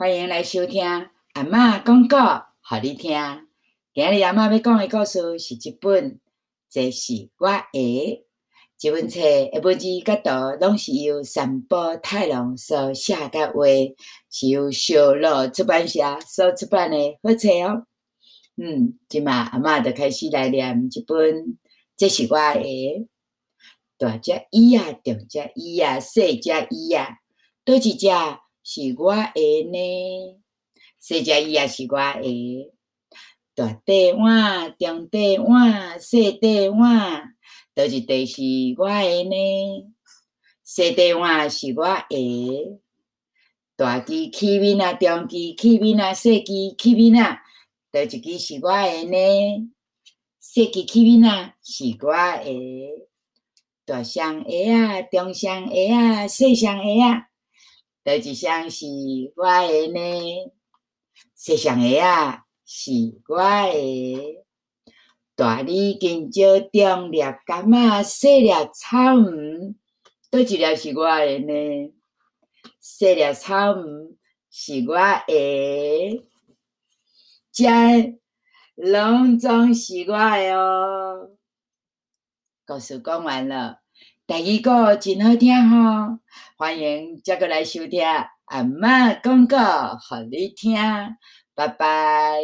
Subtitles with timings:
[0.00, 0.86] 欢迎来收听
[1.32, 2.14] 阿嬷讲故
[2.62, 3.18] 事，给你听。
[3.92, 6.20] 今日阿嬷要讲的故事是一本，
[6.70, 8.24] 这是我的。
[8.78, 13.64] 这本册一本字角度拢是由三宝太郎所写的话，
[14.30, 17.84] 是由小路出版社所出版的好册哦。
[18.56, 21.58] 嗯，今嘛阿嬷就开始来念一本，
[21.96, 23.08] 这是我的。
[23.98, 27.18] 大只鱼啊，中只鱼啊，细只鱼啊，
[27.64, 28.06] 倒一只？
[28.70, 30.42] 是我的呢，
[31.00, 32.70] 细只鱼也是我的。
[33.54, 37.34] 大底碗、中底碗、细底碗，
[37.74, 38.42] 倒一底是
[38.76, 39.94] 我的呢？
[40.62, 42.78] 细底碗是我的。
[43.74, 47.40] 大支器皿啊，中支器皿啊，细支器皿啊，
[47.90, 49.72] 倒一支是我的呢？
[50.40, 53.08] 细支器皿啊，是我的。
[53.86, 57.27] 大双鞋啊，中双鞋啊，细双鞋啊。
[58.04, 58.86] 倒一双是
[59.36, 60.52] 我的呢？
[61.34, 62.90] 细双鞋啊，是
[63.28, 64.44] 我的。
[65.34, 69.76] 大里金蕉，中粒柑仔，细粒草鱼，
[70.30, 71.94] 倒一粒是我的呢？
[72.80, 74.16] 细粒草鱼
[74.50, 76.28] 是我的。
[77.52, 78.18] 这
[78.74, 81.36] 拢总是我的哦。
[82.66, 83.80] 故事讲完了。
[84.28, 86.20] 第一个真好听哦，
[86.58, 88.04] 欢迎再过来收听
[88.44, 90.76] 阿妈讲故事给你听，
[91.54, 92.42] 拜拜。